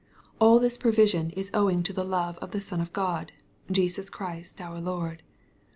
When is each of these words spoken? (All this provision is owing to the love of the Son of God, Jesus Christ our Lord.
(All 0.41 0.57
this 0.57 0.79
provision 0.79 1.29
is 1.29 1.51
owing 1.53 1.83
to 1.83 1.93
the 1.93 2.03
love 2.03 2.39
of 2.39 2.49
the 2.49 2.59
Son 2.59 2.81
of 2.81 2.91
God, 2.91 3.33
Jesus 3.71 4.09
Christ 4.09 4.59
our 4.59 4.81
Lord. 4.81 5.21